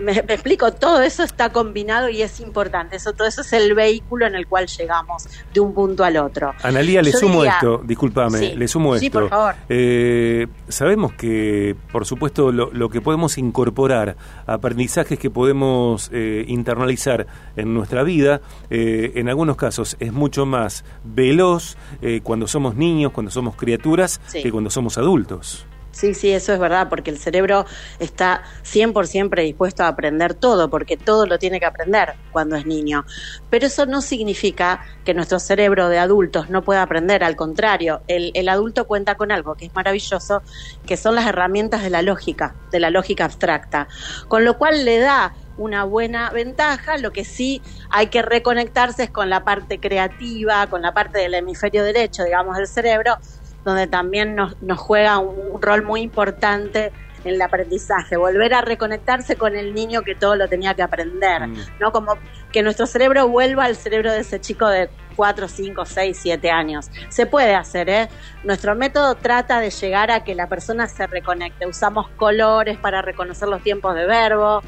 Me, 0.00 0.12
explico, 0.12 0.72
todo 0.72 1.02
eso 1.02 1.22
está 1.22 1.50
combinado 1.50 2.08
y 2.08 2.22
es 2.22 2.40
importante. 2.40 2.96
Eso, 2.96 3.12
todo 3.12 3.28
eso 3.28 3.42
es 3.42 3.52
el 3.52 3.74
vehículo 3.74 4.26
en 4.26 4.34
el 4.34 4.46
cual 4.46 4.66
llegamos 4.66 5.28
de 5.52 5.60
un 5.60 5.74
punto 5.74 6.04
al 6.04 6.16
otro. 6.16 6.54
Analía, 6.62 7.02
le 7.02 7.12
sumo 7.12 7.44
esto, 7.44 7.80
discúlpame, 7.84 8.56
le 8.56 8.68
sumo 8.68 8.94
esto. 8.94 9.04
Sí, 9.04 9.10
por 9.10 9.28
favor. 9.28 9.54
Eh, 9.68 10.46
sabemos 10.68 11.12
que, 11.12 11.76
por 11.92 12.06
supuesto, 12.06 12.52
lo, 12.52 12.88
que 12.90 13.00
podemos 13.00 13.38
incorporar, 13.38 14.16
aprendizajes 14.46 15.18
que 15.18 15.30
podemos 15.30 16.10
eh, 16.12 16.44
internalizar 16.48 17.26
en 17.56 17.72
nuestra 17.74 18.02
vida, 18.02 18.40
eh, 18.68 19.12
en 19.14 19.28
algunos 19.28 19.56
casos 19.56 19.96
es 20.00 20.12
mucho 20.12 20.46
más 20.46 20.84
veloz 21.04 21.76
cuando 22.22 22.46
somos 22.46 22.76
niños, 22.76 23.12
cuando 23.12 23.30
somos 23.30 23.56
criaturas, 23.56 24.20
que 24.32 24.50
cuando 24.50 24.70
somos 24.70 24.98
adultos. 24.98 25.66
Sí, 25.92 26.14
sí, 26.14 26.30
eso 26.30 26.52
es 26.52 26.60
verdad, 26.60 26.88
porque 26.88 27.10
el 27.10 27.18
cerebro 27.18 27.66
está 27.98 28.42
100% 28.62 29.28
predispuesto 29.28 29.82
a 29.82 29.88
aprender 29.88 30.34
todo, 30.34 30.70
porque 30.70 30.96
todo 30.96 31.26
lo 31.26 31.36
tiene 31.38 31.58
que 31.58 31.66
aprender 31.66 32.14
cuando 32.30 32.54
es 32.54 32.64
niño. 32.64 33.04
Pero 33.48 33.66
eso 33.66 33.86
no 33.86 34.00
significa 34.00 34.82
que 35.04 35.14
nuestro 35.14 35.40
cerebro 35.40 35.88
de 35.88 35.98
adultos 35.98 36.48
no 36.48 36.62
pueda 36.62 36.82
aprender, 36.82 37.24
al 37.24 37.34
contrario, 37.34 38.02
el, 38.06 38.30
el 38.34 38.48
adulto 38.48 38.86
cuenta 38.86 39.16
con 39.16 39.32
algo 39.32 39.56
que 39.56 39.66
es 39.66 39.74
maravilloso, 39.74 40.42
que 40.86 40.96
son 40.96 41.16
las 41.16 41.26
herramientas 41.26 41.82
de 41.82 41.90
la 41.90 42.02
lógica, 42.02 42.56
de 42.70 42.78
la 42.80 42.90
lógica 42.90 43.24
abstracta, 43.24 43.88
con 44.28 44.44
lo 44.44 44.58
cual 44.58 44.84
le 44.84 44.98
da 45.00 45.34
una 45.56 45.84
buena 45.84 46.30
ventaja, 46.30 46.96
lo 46.98 47.12
que 47.12 47.24
sí 47.24 47.62
hay 47.90 48.06
que 48.08 48.22
reconectarse 48.22 49.04
es 49.04 49.10
con 49.10 49.28
la 49.28 49.44
parte 49.44 49.78
creativa, 49.78 50.68
con 50.68 50.80
la 50.82 50.94
parte 50.94 51.18
del 51.18 51.34
hemisferio 51.34 51.84
derecho, 51.84 52.24
digamos, 52.24 52.56
del 52.56 52.66
cerebro, 52.68 53.18
donde 53.64 53.86
también 53.86 54.34
nos, 54.34 54.60
nos 54.62 54.78
juega 54.78 55.18
un, 55.18 55.60
rol 55.60 55.82
muy 55.82 56.00
importante 56.00 56.92
en 57.24 57.34
el 57.34 57.42
aprendizaje, 57.42 58.16
volver 58.16 58.54
a 58.54 58.62
reconectarse 58.62 59.36
con 59.36 59.54
el 59.54 59.74
niño 59.74 60.02
que 60.02 60.14
todo 60.14 60.36
lo 60.36 60.48
tenía 60.48 60.74
que 60.74 60.82
aprender, 60.82 61.48
mm. 61.48 61.56
¿no? 61.78 61.92
Como 61.92 62.16
que 62.50 62.62
nuestro 62.62 62.86
cerebro 62.86 63.28
vuelva 63.28 63.64
al 63.64 63.76
cerebro 63.76 64.10
de 64.10 64.20
ese 64.20 64.40
chico 64.40 64.66
de 64.66 64.88
4, 65.16 65.48
5, 65.48 65.84
6, 65.84 66.18
7 66.18 66.50
años. 66.50 66.90
Se 67.10 67.26
puede 67.26 67.54
hacer, 67.54 67.90
¿eh? 67.90 68.08
Nuestro 68.42 68.74
método 68.74 69.16
trata 69.16 69.60
de 69.60 69.68
llegar 69.68 70.10
a 70.10 70.24
que 70.24 70.34
la 70.34 70.48
persona 70.48 70.86
se 70.86 71.06
reconecte. 71.06 71.66
Usamos 71.66 72.08
colores 72.16 72.78
para 72.78 73.02
reconocer 73.02 73.48
los 73.48 73.62
tiempos 73.62 73.94
de 73.94 74.06
verbo, 74.06 74.62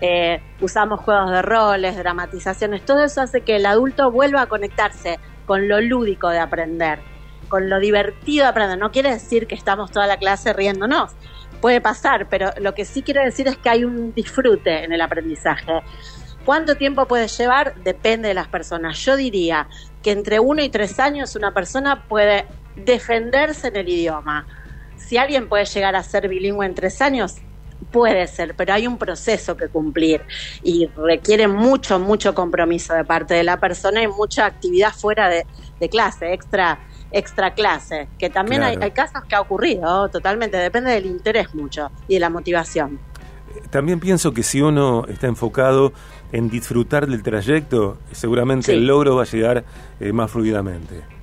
eh, 0.00 0.40
usamos 0.60 1.00
juegos 1.00 1.32
de 1.32 1.42
roles, 1.42 1.96
dramatizaciones, 1.96 2.84
todo 2.84 3.02
eso 3.02 3.20
hace 3.20 3.40
que 3.40 3.56
el 3.56 3.66
adulto 3.66 4.12
vuelva 4.12 4.42
a 4.42 4.46
conectarse 4.46 5.18
con 5.44 5.66
lo 5.66 5.80
lúdico 5.80 6.28
de 6.28 6.38
aprender 6.38 7.15
con 7.48 7.68
lo 7.68 7.78
divertido 7.80 8.44
de 8.44 8.50
aprender. 8.50 8.78
No 8.78 8.90
quiere 8.92 9.10
decir 9.10 9.46
que 9.46 9.54
estamos 9.54 9.90
toda 9.90 10.06
la 10.06 10.16
clase 10.16 10.52
riéndonos. 10.52 11.12
Puede 11.60 11.80
pasar, 11.80 12.28
pero 12.28 12.50
lo 12.60 12.74
que 12.74 12.84
sí 12.84 13.02
quiere 13.02 13.24
decir 13.24 13.48
es 13.48 13.56
que 13.56 13.68
hay 13.68 13.84
un 13.84 14.14
disfrute 14.14 14.84
en 14.84 14.92
el 14.92 15.00
aprendizaje. 15.00 15.82
¿Cuánto 16.44 16.76
tiempo 16.76 17.06
puede 17.06 17.28
llevar? 17.28 17.74
Depende 17.82 18.28
de 18.28 18.34
las 18.34 18.48
personas. 18.48 18.98
Yo 18.98 19.16
diría 19.16 19.68
que 20.02 20.12
entre 20.12 20.38
uno 20.38 20.62
y 20.62 20.68
tres 20.68 21.00
años 21.00 21.34
una 21.34 21.52
persona 21.52 22.04
puede 22.08 22.46
defenderse 22.76 23.68
en 23.68 23.76
el 23.76 23.88
idioma. 23.88 24.46
Si 24.96 25.16
alguien 25.16 25.48
puede 25.48 25.64
llegar 25.64 25.96
a 25.96 26.02
ser 26.02 26.28
bilingüe 26.28 26.66
en 26.66 26.74
tres 26.74 27.00
años, 27.00 27.36
puede 27.90 28.26
ser, 28.26 28.54
pero 28.54 28.72
hay 28.72 28.86
un 28.86 28.98
proceso 28.98 29.56
que 29.56 29.68
cumplir 29.68 30.22
y 30.62 30.86
requiere 30.96 31.48
mucho, 31.48 31.98
mucho 31.98 32.34
compromiso 32.34 32.94
de 32.94 33.04
parte 33.04 33.34
de 33.34 33.44
la 33.44 33.58
persona 33.58 34.02
y 34.02 34.08
mucha 34.08 34.46
actividad 34.46 34.92
fuera 34.92 35.28
de, 35.28 35.44
clase, 35.88 36.32
extra 36.32 36.78
extra 37.10 37.54
clase, 37.54 38.08
que 38.18 38.30
también 38.30 38.62
hay, 38.62 38.76
hay 38.80 38.90
casos 38.90 39.22
que 39.28 39.34
ha 39.34 39.40
ocurrido, 39.40 40.08
totalmente, 40.08 40.56
depende 40.56 40.90
del 40.90 41.06
interés 41.06 41.54
mucho 41.54 41.90
y 42.08 42.14
de 42.14 42.20
la 42.20 42.30
motivación. 42.30 42.98
También 43.70 44.00
pienso 44.00 44.32
que 44.32 44.42
si 44.42 44.60
uno 44.60 45.06
está 45.08 45.26
enfocado 45.26 45.92
en 46.32 46.48
disfrutar 46.48 47.06
del 47.06 47.22
trayecto, 47.22 47.98
seguramente 48.12 48.72
el 48.72 48.86
logro 48.86 49.16
va 49.16 49.22
a 49.22 49.26
llegar 49.26 49.64
eh, 50.00 50.12
más 50.12 50.30
fluidamente. 50.30 51.15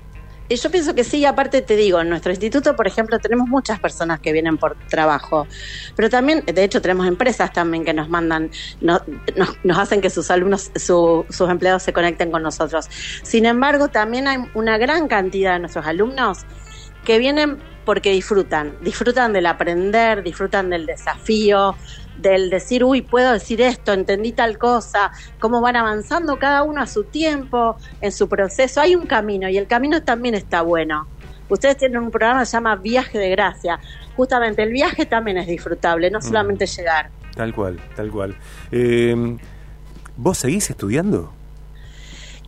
Yo 0.50 0.70
pienso 0.70 0.94
que 0.94 1.04
sí, 1.04 1.26
aparte 1.26 1.62
te 1.62 1.76
digo, 1.76 2.00
en 2.02 2.10
nuestro 2.10 2.32
instituto, 2.32 2.76
por 2.76 2.86
ejemplo, 2.86 3.18
tenemos 3.20 3.48
muchas 3.48 3.80
personas 3.80 4.20
que 4.20 4.32
vienen 4.32 4.58
por 4.58 4.78
trabajo, 4.88 5.48
pero 5.96 6.10
también, 6.10 6.44
de 6.46 6.64
hecho, 6.64 6.82
tenemos 6.82 7.08
empresas 7.08 7.52
también 7.52 7.84
que 7.84 7.94
nos 7.94 8.10
mandan, 8.10 8.52
nos, 8.82 9.02
hacen 9.78 10.02
que 10.02 10.10
sus 10.10 10.30
alumnos, 10.30 10.72
sus 10.76 11.50
empleados 11.50 11.84
se 11.84 11.94
conecten 11.94 12.30
con 12.30 12.44
nosotros. 12.44 12.88
Sin 13.24 13.46
embargo, 13.46 13.88
también 13.88 14.28
hay 14.28 14.38
una 14.54 14.78
gran 14.78 15.08
cantidad 15.08 15.54
de 15.54 15.60
nuestros 15.60 15.86
alumnos 15.86 16.40
que 17.04 17.18
vienen 17.18 17.58
porque 17.86 18.12
disfrutan, 18.12 18.78
disfrutan 18.82 19.34
del 19.34 19.46
aprender, 19.46 20.24
disfrutan 20.24 20.70
del 20.70 20.86
desafío, 20.86 21.76
del 22.24 22.50
decir, 22.50 22.84
uy, 22.84 23.02
puedo 23.02 23.34
decir 23.34 23.62
esto, 23.62 23.94
entendí 23.94 24.32
tal 24.32 24.58
cosa, 24.58 25.12
cómo 25.40 25.62
van 25.62 25.76
avanzando 25.76 26.40
cada 26.40 26.64
uno 26.64 26.82
a 26.82 26.88
su 26.88 27.04
tiempo, 27.04 27.78
en 28.02 28.12
su 28.12 28.28
proceso. 28.28 28.82
Hay 28.82 28.96
un 28.96 29.06
camino 29.06 29.48
y 29.50 29.58
el 29.58 29.68
camino 29.68 30.02
también 30.02 30.34
está 30.34 30.64
bueno. 30.64 31.08
Ustedes 31.50 31.78
tienen 31.78 32.00
un 32.00 32.10
programa 32.10 32.40
que 32.40 32.46
se 32.48 32.54
llama 32.54 32.76
Viaje 32.78 33.20
de 33.20 33.30
Gracia. 33.30 33.80
Justamente 34.16 34.64
el 34.64 34.72
viaje 34.72 35.06
también 35.06 35.38
es 35.38 35.46
disfrutable, 35.46 36.10
no 36.10 36.20
mm. 36.20 36.24
solamente 36.24 36.66
llegar. 36.66 37.12
Tal 37.36 37.54
cual, 37.54 37.80
tal 37.96 38.10
cual. 38.10 38.36
Eh, 38.72 39.38
¿Vos 40.16 40.38
seguís 40.38 40.70
estudiando? 40.70 41.34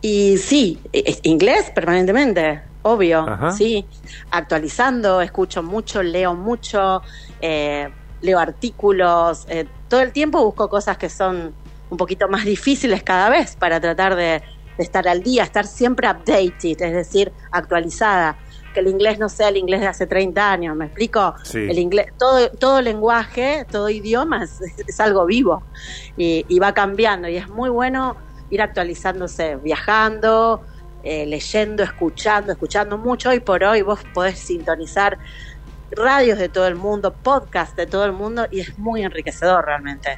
Y 0.00 0.38
sí, 0.38 0.80
inglés 1.22 1.70
permanentemente, 1.74 2.62
obvio, 2.82 3.26
sí. 3.56 3.84
Actualizando, 4.30 5.20
escucho 5.20 5.62
mucho, 5.62 6.02
leo 6.02 6.34
mucho. 6.34 7.02
Eh, 7.40 7.88
leo 8.20 8.38
artículos, 8.38 9.46
eh, 9.48 9.66
todo 9.88 10.00
el 10.00 10.12
tiempo 10.12 10.44
busco 10.44 10.68
cosas 10.68 10.98
que 10.98 11.08
son 11.08 11.54
un 11.90 11.96
poquito 11.96 12.28
más 12.28 12.44
difíciles 12.44 13.02
cada 13.02 13.30
vez 13.30 13.56
para 13.56 13.80
tratar 13.80 14.16
de, 14.16 14.42
estar 14.78 15.08
al 15.08 15.22
día, 15.22 15.42
estar 15.42 15.66
siempre 15.66 16.08
updated, 16.08 16.82
es 16.82 16.92
decir, 16.92 17.32
actualizada. 17.50 18.36
Que 18.74 18.80
el 18.80 18.88
inglés 18.88 19.18
no 19.18 19.30
sea 19.30 19.48
el 19.48 19.56
inglés 19.56 19.80
de 19.80 19.86
hace 19.86 20.06
30 20.06 20.52
años, 20.52 20.76
¿me 20.76 20.86
explico? 20.86 21.34
El 21.54 21.78
inglés, 21.78 22.08
todo, 22.18 22.50
todo 22.50 22.82
lenguaje, 22.82 23.66
todo 23.70 23.88
idioma 23.88 24.44
es, 24.44 25.00
algo 25.00 25.24
vivo 25.24 25.62
y, 26.18 26.58
va 26.58 26.74
cambiando 26.74 27.26
y 27.26 27.36
es 27.36 27.48
muy 27.48 27.70
bueno 27.70 28.16
ir 28.50 28.60
actualizándose, 28.60 29.56
viajando, 29.56 30.60
eh, 31.02 31.24
leyendo, 31.24 31.82
escuchando, 31.82 32.52
escuchando 32.52 32.98
mucho. 32.98 33.30
Hoy 33.30 33.40
por 33.40 33.64
hoy 33.64 33.80
vos 33.80 34.00
podés 34.12 34.38
sintonizar 34.38 35.16
radios 35.90 36.38
de 36.38 36.48
todo 36.48 36.66
el 36.66 36.76
mundo, 36.76 37.12
podcast 37.12 37.76
de 37.76 37.86
todo 37.86 38.04
el 38.04 38.12
mundo 38.12 38.46
y 38.50 38.60
es 38.60 38.78
muy 38.78 39.02
enriquecedor 39.02 39.64
realmente. 39.64 40.16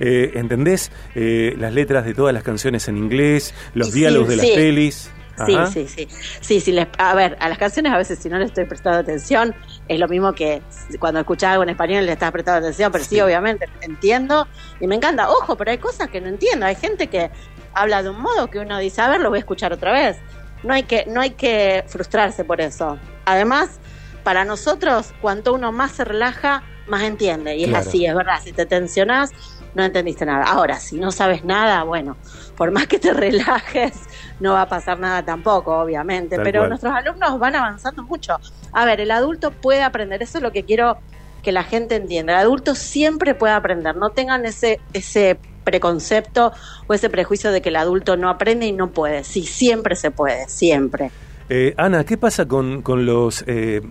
Eh, 0.00 0.32
¿Entendés 0.34 0.90
eh, 1.14 1.54
las 1.58 1.72
letras 1.72 2.04
de 2.04 2.14
todas 2.14 2.32
las 2.32 2.42
canciones 2.42 2.88
en 2.88 2.96
inglés, 2.96 3.54
los 3.74 3.92
diálogos 3.92 4.28
de 4.28 4.36
las 4.36 4.46
pelis? 4.46 5.10
Sí, 5.44 5.54
sí, 5.70 5.88
sí. 5.88 6.08
Sí, 6.40 6.60
sí 6.60 6.72
les, 6.72 6.86
a 6.96 7.14
ver, 7.14 7.36
a 7.40 7.48
las 7.48 7.58
canciones 7.58 7.92
a 7.92 7.98
veces 7.98 8.18
si 8.18 8.28
no 8.28 8.38
le 8.38 8.46
estoy 8.46 8.64
prestando 8.64 9.00
atención, 9.00 9.54
es 9.86 10.00
lo 10.00 10.08
mismo 10.08 10.32
que 10.32 10.62
cuando 10.98 11.20
escuchas 11.20 11.50
algo 11.50 11.62
en 11.62 11.68
español 11.70 12.06
le 12.06 12.12
estás 12.12 12.32
prestando 12.32 12.60
atención, 12.60 12.90
pero 12.90 13.04
sí, 13.04 13.20
obviamente 13.20 13.68
entiendo 13.82 14.48
y 14.80 14.86
me 14.86 14.94
encanta. 14.94 15.28
Ojo, 15.28 15.56
pero 15.56 15.72
hay 15.72 15.78
cosas 15.78 16.08
que 16.08 16.20
no 16.20 16.28
entiendo. 16.28 16.64
Hay 16.64 16.76
gente 16.76 17.08
que 17.08 17.30
habla 17.74 18.02
de 18.02 18.10
un 18.10 18.20
modo 18.20 18.48
que 18.48 18.60
uno 18.60 18.78
dice, 18.78 19.02
a 19.02 19.08
ver, 19.10 19.20
lo 19.20 19.28
voy 19.28 19.38
a 19.38 19.40
escuchar 19.40 19.72
otra 19.72 19.92
vez. 19.92 20.16
No 20.62 20.72
hay 20.72 20.84
que, 20.84 21.04
no 21.06 21.20
hay 21.20 21.30
que 21.30 21.84
frustrarse 21.86 22.44
por 22.44 22.62
eso. 22.62 22.98
Además, 23.26 23.78
para 24.26 24.44
nosotros, 24.44 25.14
cuanto 25.20 25.54
uno 25.54 25.70
más 25.70 25.92
se 25.92 26.04
relaja, 26.04 26.64
más 26.88 27.04
entiende. 27.04 27.54
Y 27.54 27.62
es 27.62 27.72
así, 27.72 28.06
es 28.06 28.12
verdad. 28.12 28.40
Si 28.42 28.52
te 28.52 28.66
tensionás, 28.66 29.30
no 29.76 29.84
entendiste 29.84 30.26
nada. 30.26 30.46
Ahora, 30.46 30.80
si 30.80 30.98
no 30.98 31.12
sabes 31.12 31.44
nada, 31.44 31.84
bueno, 31.84 32.16
por 32.56 32.72
más 32.72 32.88
que 32.88 32.98
te 32.98 33.12
relajes, 33.14 33.92
no 34.40 34.54
va 34.54 34.62
a 34.62 34.68
pasar 34.68 34.98
nada 34.98 35.24
tampoco, 35.24 35.78
obviamente. 35.78 36.40
Pero 36.40 36.66
nuestros 36.66 36.92
alumnos 36.92 37.38
van 37.38 37.54
avanzando 37.54 38.02
mucho. 38.02 38.36
A 38.72 38.84
ver, 38.84 39.00
el 39.00 39.12
adulto 39.12 39.52
puede 39.52 39.84
aprender. 39.84 40.20
Eso 40.24 40.38
es 40.38 40.42
lo 40.42 40.50
que 40.50 40.64
quiero 40.64 40.98
que 41.44 41.52
la 41.52 41.62
gente 41.62 41.94
entienda. 41.94 42.32
El 42.32 42.40
adulto 42.40 42.74
siempre 42.74 43.36
puede 43.36 43.54
aprender. 43.54 43.94
No 43.94 44.10
tengan 44.10 44.44
ese, 44.44 44.80
ese 44.92 45.38
preconcepto 45.62 46.52
o 46.88 46.94
ese 46.94 47.08
prejuicio 47.10 47.52
de 47.52 47.62
que 47.62 47.68
el 47.68 47.76
adulto 47.76 48.16
no 48.16 48.28
aprende 48.28 48.66
y 48.66 48.72
no 48.72 48.90
puede. 48.90 49.22
Sí, 49.22 49.44
siempre 49.46 49.94
se 49.94 50.10
puede, 50.10 50.48
siempre. 50.48 51.12
Eh, 51.48 51.74
Ana, 51.76 52.02
¿qué 52.02 52.16
pasa 52.16 52.46
con, 52.46 52.82
con 52.82 53.06
los... 53.06 53.44
Eh, 53.46 53.82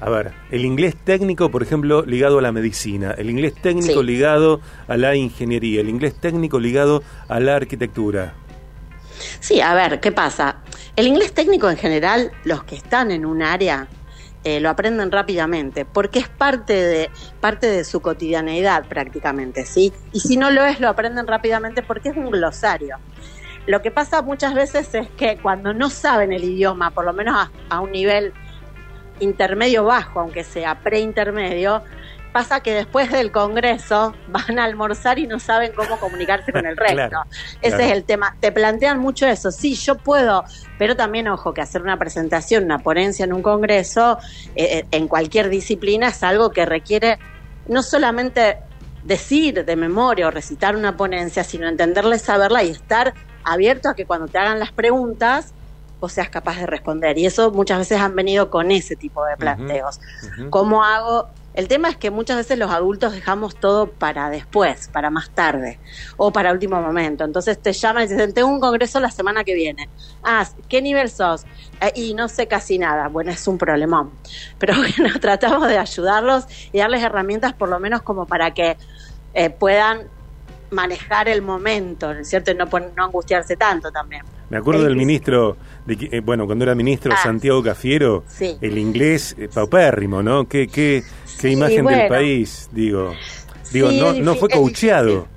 a 0.00 0.10
ver, 0.10 0.32
el 0.50 0.64
inglés 0.64 0.96
técnico, 0.96 1.50
por 1.50 1.62
ejemplo, 1.62 2.04
ligado 2.04 2.38
a 2.38 2.42
la 2.42 2.52
medicina, 2.52 3.12
el 3.18 3.30
inglés 3.30 3.54
técnico 3.60 4.02
ligado 4.02 4.60
a 4.86 4.96
la 4.96 5.16
ingeniería, 5.16 5.80
el 5.80 5.88
inglés 5.88 6.14
técnico 6.20 6.60
ligado 6.60 7.02
a 7.28 7.40
la 7.40 7.56
arquitectura. 7.56 8.34
Sí, 9.40 9.60
a 9.60 9.74
ver, 9.74 9.98
¿qué 9.98 10.12
pasa? 10.12 10.58
El 10.94 11.08
inglés 11.08 11.32
técnico 11.32 11.68
en 11.68 11.76
general, 11.76 12.30
los 12.44 12.62
que 12.62 12.76
están 12.76 13.10
en 13.10 13.26
un 13.26 13.42
área, 13.42 13.88
eh, 14.44 14.60
lo 14.60 14.70
aprenden 14.70 15.10
rápidamente, 15.10 15.84
porque 15.84 16.20
es 16.20 16.28
parte 16.28 16.72
de, 16.72 17.10
parte 17.40 17.66
de 17.66 17.82
su 17.82 18.00
cotidianeidad 18.00 18.86
prácticamente, 18.86 19.66
¿sí? 19.66 19.92
Y 20.12 20.20
si 20.20 20.36
no 20.36 20.50
lo 20.52 20.64
es, 20.64 20.78
lo 20.78 20.88
aprenden 20.88 21.26
rápidamente 21.26 21.82
porque 21.82 22.10
es 22.10 22.16
un 22.16 22.30
glosario. 22.30 22.98
Lo 23.66 23.82
que 23.82 23.90
pasa 23.90 24.22
muchas 24.22 24.54
veces 24.54 24.94
es 24.94 25.10
que 25.10 25.38
cuando 25.38 25.74
no 25.74 25.90
saben 25.90 26.32
el 26.32 26.44
idioma, 26.44 26.92
por 26.92 27.04
lo 27.04 27.12
menos 27.12 27.50
a 27.68 27.80
un 27.80 27.90
nivel 27.90 28.32
intermedio 29.20 29.84
bajo, 29.84 30.20
aunque 30.20 30.44
sea 30.44 30.80
preintermedio, 30.80 31.82
pasa 32.32 32.60
que 32.60 32.72
después 32.72 33.10
del 33.10 33.32
Congreso 33.32 34.14
van 34.28 34.58
a 34.58 34.64
almorzar 34.64 35.18
y 35.18 35.26
no 35.26 35.38
saben 35.38 35.72
cómo 35.74 35.98
comunicarse 35.98 36.52
con 36.52 36.66
el 36.66 36.76
resto. 36.76 37.18
Ese 37.62 37.86
es 37.86 37.92
el 37.92 38.04
tema. 38.04 38.36
Te 38.40 38.52
plantean 38.52 38.98
mucho 38.98 39.26
eso. 39.26 39.50
Sí, 39.50 39.74
yo 39.74 39.96
puedo, 39.96 40.44
pero 40.78 40.96
también, 40.96 41.28
ojo, 41.28 41.52
que 41.52 41.60
hacer 41.60 41.82
una 41.82 41.98
presentación, 41.98 42.64
una 42.64 42.78
ponencia 42.78 43.24
en 43.24 43.32
un 43.32 43.42
Congreso, 43.42 44.18
eh, 44.54 44.78
eh, 44.78 44.84
en 44.90 45.08
cualquier 45.08 45.48
disciplina, 45.48 46.08
es 46.08 46.22
algo 46.22 46.50
que 46.50 46.66
requiere 46.66 47.18
no 47.66 47.82
solamente 47.82 48.58
decir 49.04 49.64
de 49.64 49.76
memoria 49.76 50.28
o 50.28 50.30
recitar 50.30 50.76
una 50.76 50.96
ponencia, 50.96 51.44
sino 51.44 51.66
entenderla 51.66 52.16
y 52.16 52.18
saberla 52.18 52.62
y 52.62 52.70
estar 52.70 53.14
abierto 53.44 53.88
a 53.88 53.94
que 53.94 54.04
cuando 54.04 54.28
te 54.28 54.38
hagan 54.38 54.58
las 54.58 54.72
preguntas, 54.72 55.54
vos 56.00 56.12
seas 56.12 56.28
capaz 56.28 56.58
de 56.58 56.66
responder. 56.66 57.18
Y 57.18 57.26
eso 57.26 57.50
muchas 57.50 57.78
veces 57.78 58.00
han 58.00 58.14
venido 58.14 58.50
con 58.50 58.70
ese 58.70 58.96
tipo 58.96 59.24
de 59.24 59.36
planteos. 59.36 60.00
¿Cómo 60.50 60.84
hago? 60.84 61.28
El 61.54 61.66
tema 61.66 61.88
es 61.88 61.96
que 61.96 62.12
muchas 62.12 62.36
veces 62.36 62.56
los 62.56 62.70
adultos 62.70 63.12
dejamos 63.12 63.56
todo 63.56 63.90
para 63.90 64.30
después, 64.30 64.88
para 64.92 65.10
más 65.10 65.30
tarde 65.30 65.80
o 66.16 66.30
para 66.30 66.52
último 66.52 66.80
momento. 66.80 67.24
Entonces 67.24 67.60
te 67.60 67.72
llaman 67.72 68.04
y 68.04 68.06
dicen, 68.06 68.32
tengo 68.32 68.48
un 68.48 68.60
congreso 68.60 69.00
la 69.00 69.10
semana 69.10 69.42
que 69.42 69.54
viene. 69.54 69.88
Ah, 70.22 70.46
¿qué 70.68 70.80
nivel 70.80 71.10
sos? 71.10 71.46
Eh, 71.80 71.90
y 71.96 72.14
no 72.14 72.28
sé 72.28 72.46
casi 72.46 72.78
nada. 72.78 73.08
Bueno, 73.08 73.32
es 73.32 73.48
un 73.48 73.58
problemón. 73.58 74.12
Pero 74.58 74.74
bueno, 74.76 75.18
tratamos 75.20 75.66
de 75.66 75.78
ayudarlos 75.78 76.44
y 76.70 76.78
darles 76.78 77.02
herramientas 77.02 77.54
por 77.54 77.68
lo 77.68 77.80
menos 77.80 78.02
como 78.02 78.24
para 78.24 78.54
que 78.54 78.76
eh, 79.34 79.50
puedan 79.50 80.06
manejar 80.70 81.28
el 81.28 81.42
momento, 81.42 82.14
¿no 82.14 82.20
es 82.20 82.28
cierto? 82.28 82.52
Y 82.52 82.54
no, 82.54 82.66
no 82.66 83.04
angustiarse 83.04 83.56
tanto 83.56 83.90
también. 83.90 84.22
Me 84.50 84.56
acuerdo 84.56 84.84
del 84.84 84.96
ministro, 84.96 85.56
de, 85.84 86.08
eh, 86.10 86.20
bueno, 86.20 86.46
cuando 86.46 86.64
era 86.64 86.74
ministro 86.74 87.12
ah, 87.14 87.22
Santiago 87.22 87.62
Cafiero, 87.62 88.24
el 88.40 88.78
inglés 88.78 89.36
eh, 89.38 89.48
paupérrimo, 89.52 90.22
¿no? 90.22 90.48
Qué, 90.48 90.68
qué, 90.68 91.02
qué 91.40 91.50
imagen 91.50 91.84
del 91.84 92.08
país, 92.08 92.68
digo. 92.72 93.12
Digo, 93.70 93.92
no, 93.92 94.14
no 94.14 94.34
fue 94.36 94.48
coacheado. 94.48 95.28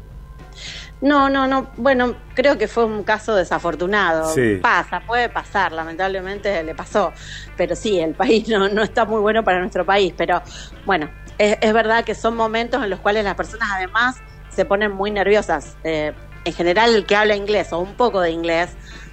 No, 1.02 1.30
no, 1.30 1.48
no. 1.48 1.72
Bueno, 1.78 2.16
creo 2.36 2.58
que 2.58 2.68
fue 2.68 2.86
un 2.86 3.04
caso 3.04 3.36
desafortunado. 3.36 4.34
Pasa, 4.62 5.02
puede 5.06 5.30
pasar, 5.30 5.72
lamentablemente 5.72 6.64
le 6.64 6.76
pasó. 6.76 7.12
Pero 7.58 7.76
sí, 7.76 8.00
el 8.00 8.14
país 8.14 8.48
no, 8.50 8.70
no 8.70 8.84
está 8.84 9.06
muy 9.06 9.20
bueno 9.20 9.44
para 9.44 9.60
nuestro 9.60 9.86
país. 9.86 10.14
Pero 10.16 10.42
bueno, 10.86 11.10
es, 11.38 11.58
es 11.60 11.74
verdad 11.74 12.06
que 12.06 12.16
son 12.16 12.36
momentos 12.36 12.82
en 12.84 12.90
los 12.90 13.00
cuales 13.00 13.24
las 13.24 13.36
personas 13.36 13.68
además 13.74 14.18
se 14.50 14.64
ponen 14.64 14.92
muy 14.92 15.12
nerviosas. 15.12 15.76
Eh, 15.84 16.14
en 16.44 16.54
general, 16.54 16.96
el 16.96 17.06
que 17.06 17.16
habla 17.16 17.36
inglés 17.36 17.72
o 17.74 17.80
un 17.80 17.96
poco 17.96 18.22
de 18.22 18.32
inglés 18.32 18.72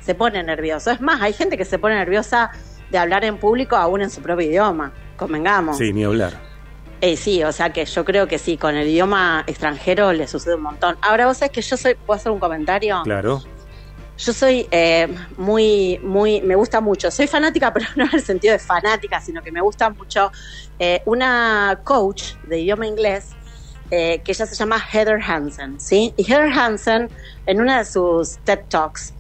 se 0.09 0.15
pone 0.15 0.43
nervioso. 0.43 0.91
Es 0.91 1.03
más, 1.03 1.21
hay 1.21 1.35
gente 1.35 1.59
que 1.59 1.67
se 1.67 1.79
pone 1.79 1.95
nerviosa 1.95 2.51
de 2.91 2.97
hablar 2.97 3.27
en 3.27 3.37
público 3.37 3.77
aún 3.77 4.01
en 4.01 4.09
su 4.09 4.23
propio 4.23 4.49
idioma. 4.49 4.91
Convengamos. 5.19 5.77
Sí, 5.77 5.93
ni 5.93 6.03
hablar. 6.03 6.33
Eh, 7.03 7.19
sí, 7.19 7.45
o 7.45 7.53
sea 7.53 7.75
que 7.75 7.85
yo 7.85 8.07
creo 8.07 8.27
que 8.27 8.39
sí, 8.39 8.57
con 8.57 8.75
el 8.75 8.89
idioma 8.89 9.45
extranjero 9.47 10.15
le 10.15 10.27
sucede 10.27 10.55
un 10.55 10.63
montón. 10.63 10.97
Ahora 11.03 11.27
vos 11.27 11.37
sabés 11.37 11.53
que 11.53 11.61
yo 11.61 11.77
soy, 11.77 11.95
¿puedo 11.95 12.17
hacer 12.17 12.33
un 12.33 12.39
comentario? 12.39 13.03
Claro. 13.05 13.43
Yo 14.17 14.33
soy 14.33 14.67
eh, 14.71 15.15
muy, 15.37 16.01
muy, 16.03 16.41
me 16.41 16.55
gusta 16.55 16.81
mucho. 16.81 17.11
Soy 17.11 17.27
fanática, 17.27 17.71
pero 17.75 17.85
no 17.97 18.05
en 18.05 18.15
el 18.15 18.23
sentido 18.23 18.55
de 18.55 18.61
fanática, 18.61 19.21
sino 19.21 19.43
que 19.43 19.53
me 19.53 19.61
gusta 19.61 19.91
mucho 19.91 20.33
eh, 20.79 21.03
una 21.05 21.81
coach 21.85 22.33
de 22.45 22.61
idioma 22.61 22.87
inglés 22.87 23.33
eh, 23.91 24.23
que 24.25 24.33
ella 24.33 24.47
se 24.47 24.55
llama 24.55 24.79
Heather 24.79 25.21
Hansen, 25.21 25.79
¿sí? 25.81 26.15
Y 26.17 26.23
Heather 26.31 26.51
Hansen, 26.51 27.11
en 27.45 27.61
una 27.61 27.79
de 27.79 27.85
sus 27.85 28.39
TED 28.45 28.61
Talks, 28.69 29.15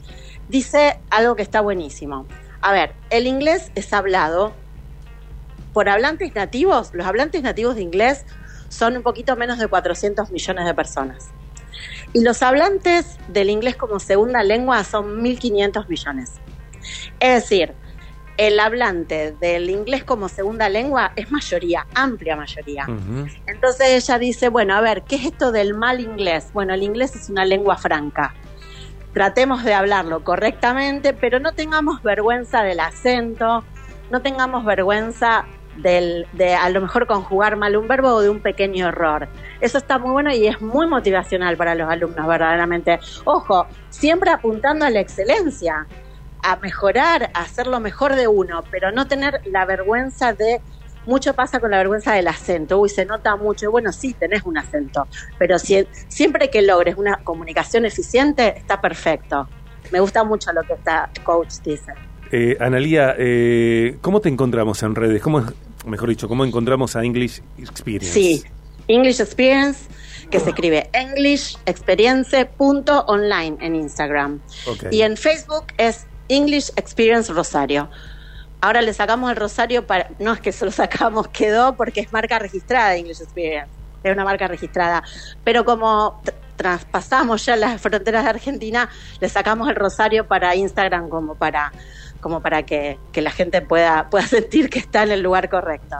dice 0.48 0.98
algo 1.10 1.36
que 1.36 1.42
está 1.42 1.60
buenísimo. 1.60 2.26
A 2.60 2.72
ver, 2.72 2.92
el 3.10 3.26
inglés 3.26 3.70
es 3.74 3.92
hablado 3.92 4.52
por 5.72 5.88
hablantes 5.88 6.34
nativos. 6.34 6.90
Los 6.92 7.06
hablantes 7.06 7.42
nativos 7.42 7.76
de 7.76 7.82
inglés 7.82 8.24
son 8.68 8.96
un 8.96 9.02
poquito 9.02 9.36
menos 9.36 9.58
de 9.58 9.68
400 9.68 10.30
millones 10.30 10.64
de 10.64 10.74
personas. 10.74 11.28
Y 12.12 12.22
los 12.22 12.42
hablantes 12.42 13.16
del 13.28 13.50
inglés 13.50 13.76
como 13.76 14.00
segunda 14.00 14.42
lengua 14.42 14.82
son 14.84 15.22
1.500 15.22 15.88
millones. 15.88 16.32
Es 17.20 17.42
decir, 17.42 17.74
el 18.38 18.60
hablante 18.60 19.32
del 19.32 19.68
inglés 19.68 20.04
como 20.04 20.28
segunda 20.28 20.68
lengua 20.68 21.12
es 21.16 21.30
mayoría, 21.30 21.86
amplia 21.94 22.36
mayoría. 22.36 22.86
Entonces 23.46 24.04
ella 24.04 24.18
dice, 24.18 24.48
bueno, 24.48 24.74
a 24.74 24.80
ver, 24.80 25.02
¿qué 25.02 25.16
es 25.16 25.26
esto 25.26 25.52
del 25.52 25.74
mal 25.74 26.00
inglés? 26.00 26.46
Bueno, 26.52 26.72
el 26.72 26.82
inglés 26.82 27.16
es 27.16 27.28
una 27.28 27.44
lengua 27.44 27.76
franca. 27.76 28.34
Tratemos 29.18 29.64
de 29.64 29.74
hablarlo 29.74 30.22
correctamente, 30.22 31.12
pero 31.12 31.40
no 31.40 31.50
tengamos 31.50 32.04
vergüenza 32.04 32.62
del 32.62 32.78
acento, 32.78 33.64
no 34.12 34.22
tengamos 34.22 34.64
vergüenza 34.64 35.44
de 35.74 36.54
a 36.54 36.70
lo 36.70 36.80
mejor 36.80 37.08
conjugar 37.08 37.56
mal 37.56 37.76
un 37.76 37.88
verbo 37.88 38.10
o 38.10 38.20
de 38.20 38.30
un 38.30 38.38
pequeño 38.38 38.86
error. 38.86 39.26
Eso 39.60 39.78
está 39.78 39.98
muy 39.98 40.12
bueno 40.12 40.32
y 40.32 40.46
es 40.46 40.60
muy 40.60 40.86
motivacional 40.86 41.56
para 41.56 41.74
los 41.74 41.90
alumnos, 41.90 42.28
verdaderamente. 42.28 43.00
Ojo, 43.24 43.66
siempre 43.90 44.30
apuntando 44.30 44.84
a 44.86 44.90
la 44.90 45.00
excelencia, 45.00 45.88
a 46.44 46.54
mejorar, 46.54 47.32
a 47.34 47.40
hacer 47.40 47.66
lo 47.66 47.80
mejor 47.80 48.14
de 48.14 48.28
uno, 48.28 48.62
pero 48.70 48.92
no 48.92 49.08
tener 49.08 49.40
la 49.46 49.64
vergüenza 49.64 50.32
de 50.32 50.60
mucho 51.08 51.34
pasa 51.34 51.58
con 51.58 51.70
la 51.70 51.78
vergüenza 51.78 52.12
del 52.12 52.28
acento. 52.28 52.78
Uy, 52.78 52.90
se 52.90 53.06
nota 53.06 53.34
mucho. 53.34 53.70
Bueno, 53.70 53.92
sí, 53.92 54.14
tenés 54.14 54.42
un 54.44 54.58
acento, 54.58 55.08
pero 55.38 55.58
si, 55.58 55.86
siempre 56.06 56.50
que 56.50 56.60
logres 56.62 56.96
una 56.96 57.16
comunicación 57.24 57.84
eficiente, 57.86 58.58
está 58.58 58.80
perfecto. 58.80 59.48
Me 59.90 59.98
gusta 60.00 60.22
mucho 60.22 60.52
lo 60.52 60.62
que 60.62 60.74
esta 60.74 61.10
coach 61.24 61.54
dice. 61.64 61.92
Eh, 62.30 62.58
Analía, 62.60 63.14
eh, 63.18 63.96
¿cómo 64.02 64.20
te 64.20 64.28
encontramos 64.28 64.82
en 64.82 64.94
redes? 64.94 65.22
¿Cómo, 65.22 65.42
mejor 65.86 66.10
dicho, 66.10 66.28
cómo 66.28 66.44
encontramos 66.44 66.94
a 66.94 67.02
English 67.02 67.40
Experience? 67.56 68.12
Sí, 68.12 68.44
English 68.86 69.22
Experience, 69.22 69.88
que 70.30 70.40
se 70.40 70.50
escribe 70.50 70.90
englishexperience.online 70.92 73.56
en 73.60 73.76
Instagram. 73.76 74.42
Y 74.90 75.00
en 75.00 75.16
Facebook 75.16 75.64
es 75.78 76.06
English 76.28 76.70
Experience 76.76 77.32
Rosario. 77.32 77.88
Ahora 78.60 78.82
le 78.82 78.92
sacamos 78.92 79.30
el 79.30 79.36
Rosario 79.36 79.86
para. 79.86 80.10
No 80.18 80.32
es 80.32 80.40
que 80.40 80.52
solo 80.52 80.70
sacamos, 80.70 81.28
quedó 81.32 81.76
porque 81.76 82.00
es 82.00 82.12
marca 82.12 82.38
registrada 82.38 82.96
English 82.96 83.20
Experience. 83.20 83.70
Es 84.02 84.12
una 84.12 84.24
marca 84.24 84.46
registrada. 84.48 85.02
Pero 85.44 85.64
como 85.64 86.22
traspasamos 86.56 87.46
ya 87.46 87.56
las 87.56 87.80
fronteras 87.80 88.24
de 88.24 88.30
Argentina, 88.30 88.90
le 89.20 89.28
sacamos 89.28 89.68
el 89.68 89.76
Rosario 89.76 90.26
para 90.26 90.54
Instagram 90.56 91.08
como 91.08 91.36
para 91.36 91.72
como 92.20 92.40
para 92.42 92.64
que, 92.64 92.98
la 93.14 93.30
gente 93.30 93.62
pueda, 93.62 94.10
pueda 94.10 94.26
sentir 94.26 94.70
que 94.70 94.78
está 94.78 95.04
en 95.04 95.12
el 95.12 95.22
lugar 95.22 95.48
correcto. 95.48 95.96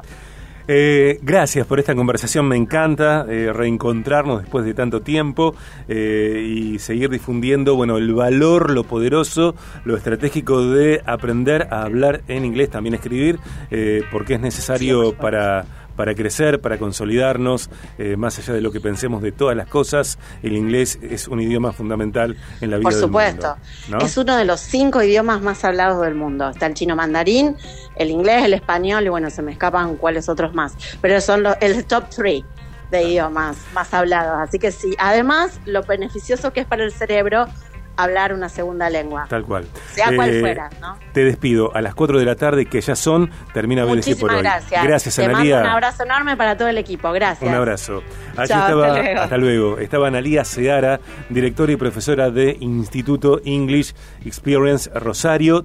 Eh, 0.71 1.19
gracias 1.23 1.67
por 1.67 1.79
esta 1.79 1.95
conversación, 1.95 2.47
me 2.47 2.55
encanta 2.55 3.25
eh, 3.27 3.55
reencontrarnos 3.55 4.43
después 4.43 4.67
de 4.67 4.75
tanto 4.75 5.01
tiempo 5.01 5.55
eh, 5.89 6.45
y 6.47 6.79
seguir 6.79 7.09
difundiendo 7.09 7.75
bueno, 7.75 7.97
el 7.97 8.13
valor, 8.13 8.71
lo 8.71 8.85
poderoso, 8.85 9.55
lo 9.87 9.97
estratégico 9.97 10.67
de 10.67 11.01
aprender 11.07 11.69
a 11.71 11.85
hablar 11.85 12.21
en 12.29 12.45
inglés, 12.45 12.69
también 12.69 12.95
escribir, 12.95 13.39
porque 14.13 14.35
es 14.35 14.41
necesario 14.41 15.15
para, 15.15 15.65
para 15.99 16.15
crecer, 16.15 16.61
para 16.61 16.79
consolidarnos, 16.79 17.71
eh, 17.99 18.17
más 18.17 18.39
allá 18.39 18.55
de 18.55 18.61
lo 18.61 18.71
que 18.71 18.81
pensemos 18.81 19.21
de 19.21 19.33
todas 19.33 19.57
las 19.57 19.67
cosas, 19.67 20.17
el 20.45 20.57
inglés 20.57 20.97
es 21.03 21.27
un 21.27 21.41
idioma 21.41 21.73
fundamental 21.73 22.37
en 22.61 22.71
la 22.71 22.77
vida 22.77 22.85
Por 22.89 22.93
supuesto, 22.95 23.57
es 24.01 24.17
uno 24.17 24.37
de 24.37 24.45
los 24.45 24.61
cinco 24.61 25.03
idiomas 25.03 25.43
más 25.43 25.65
hablados 25.65 26.01
del 26.03 26.15
mundo. 26.15 26.51
Está 26.51 26.67
el 26.67 26.75
chino 26.75 26.95
mandarín, 26.95 27.57
el 27.97 28.11
inglés, 28.11 28.45
el 28.45 28.55
español 28.55 29.07
y 29.07 29.09
bueno, 29.09 29.29
se 29.29 29.43
me 29.43 29.51
escapan 29.51 29.97
cuáles 29.97 30.29
otros 30.29 30.55
más, 30.55 30.77
pero 31.01 31.21
son 31.21 31.43
los, 31.43 31.57
el 31.61 31.85
top 31.85 32.09
three 32.11 32.45
de 32.93 33.03
idiomas 33.03 33.57
más 33.75 33.93
hablados. 33.93 34.39
Así 34.39 34.61
que 34.61 34.71
sí, 34.71 34.95
además 35.01 35.59
lo 35.67 35.83
beneficioso 35.83 36.53
que 36.53 36.61
es 36.61 36.67
para 36.67 36.85
el 36.85 36.93
cerebro 36.93 37.49
hablar 37.99 38.33
una 38.33 38.49
segunda 38.49 38.89
lengua. 38.89 39.27
Tal 39.29 39.45
cual. 39.45 39.67
Sea 39.93 40.15
cual 40.15 40.31
eh, 40.31 40.41
fuera, 40.41 40.71
¿no? 40.81 40.97
Te 41.13 41.25
despido 41.25 41.75
a 41.75 41.83
las 41.83 41.95
4 41.95 42.19
de 42.19 42.25
la 42.25 42.37
tarde, 42.37 42.67
que 42.67 42.81
ya 42.81 42.95
son, 42.95 43.31
termina 43.53 43.85
BDC 43.85 44.19
por 44.19 44.33
hoy. 44.33 44.41
gracias. 44.41 44.85
Gracias, 44.85 45.17
Te 45.17 45.29
Mando 45.29 45.57
un 45.57 45.67
abrazo 45.67 46.05
enorme 46.05 46.37
para 46.37 46.57
todo 46.57 46.69
el 46.69 46.79
equipo. 46.79 47.11
Gracias. 47.13 47.49
Un 47.49 47.57
abrazo. 47.57 48.03
Allí 48.37 48.53
estaba, 48.53 48.87
hasta 48.87 49.03
luego. 49.03 49.21
hasta 49.21 49.37
luego. 49.37 49.79
Estaba 49.79 50.09
Analía 50.09 50.45
Seara, 50.45 51.01
directora 51.29 51.73
y 51.73 51.77
profesora 51.77 52.31
de 52.31 52.57
Instituto 52.61 53.41
English 53.45 53.95
Experience 54.25 54.89
Rosario. 54.95 55.65